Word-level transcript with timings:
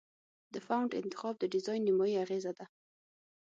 د 0.53 0.55
فونټ 0.65 0.91
انتخاب 1.01 1.35
د 1.39 1.43
ډیزاین 1.53 1.81
نیمایي 1.87 2.15
اغېزه 2.23 2.51
ده. 2.57 2.65